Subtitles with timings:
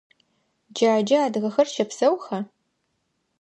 [0.75, 2.37] Джаджэ адыгэхэр щэпсэуха?